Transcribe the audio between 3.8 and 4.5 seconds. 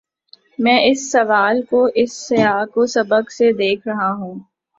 رہا ہوں۔